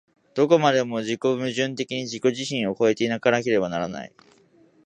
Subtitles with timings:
[0.33, 4.11] どこまでも自己矛盾的に自己自身を越え行かなければならない。